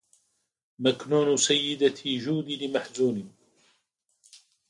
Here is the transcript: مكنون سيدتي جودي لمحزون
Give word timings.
مكنون 0.79 1.37
سيدتي 1.37 2.17
جودي 2.17 2.67
لمحزون 2.67 3.33